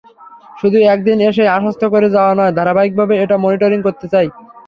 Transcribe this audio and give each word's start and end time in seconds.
শুধু 0.57 0.77
একদিন 0.93 1.17
এসেই 1.21 1.53
আশ্বস্ত 1.55 1.83
করে 1.93 2.07
যাওয়া 2.15 2.33
নয়, 2.35 2.53
ধারাবাহিকভাবে 2.57 3.13
এটা 3.23 3.35
মনিটরিং 3.43 3.79
করতে 3.83 4.05
চাই। 4.13 4.27